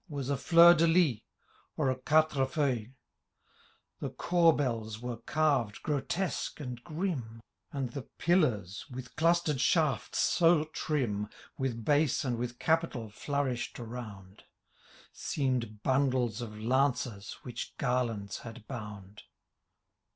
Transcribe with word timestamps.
Was 0.09 0.31
a 0.31 0.35
fleur 0.35 0.73
de 0.73 0.87
lys, 0.87 1.19
or 1.77 1.91
a 1.91 1.95
quatre 1.95 2.43
feuiUe; 2.47 2.91
The 3.99 4.09
corbells' 4.09 4.99
were 4.99 5.17
carved 5.17 5.83
grotesque 5.83 6.59
and 6.59 6.83
grim; 6.83 7.39
And 7.71 7.91
the 7.91 8.01
pillars, 8.17 8.83
with 8.89 9.15
clustered 9.15 9.61
shafts 9.61 10.17
so 10.17 10.63
trim. 10.63 11.29
With 11.55 11.85
base 11.85 12.25
and 12.25 12.39
with 12.39 12.57
capital 12.57 13.11
flourished 13.11 13.79
around,^ 13.79 14.39
Seem'd 15.13 15.83
bundles 15.83 16.41
of 16.41 16.57
lances 16.59 17.37
which 17.43 17.77
garlands 17.77 18.39
had 18.39 18.65
bound. 18.65 19.21